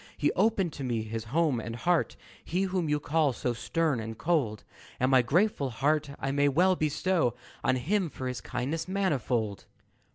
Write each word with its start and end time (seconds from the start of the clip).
"He 0.17 0.31
opened 0.31 0.73
to 0.73 0.83
me 0.83 1.03
his 1.03 1.25
home 1.25 1.59
and 1.59 1.75
heart 1.75 2.15
He 2.43 2.63
whom 2.63 2.89
you 2.89 2.99
call 2.99 3.33
so 3.33 3.53
stern 3.53 3.99
and 3.99 4.17
cold 4.17 4.63
And 4.99 5.11
my 5.11 5.21
grateful 5.21 5.69
heart 5.69 6.09
I 6.19 6.31
may 6.31 6.49
well 6.49 6.75
bestow 6.75 7.35
On 7.63 7.75
him 7.75 8.09
for 8.09 8.27
his 8.27 8.41
kindness 8.41 8.87
manifold." 8.87 9.65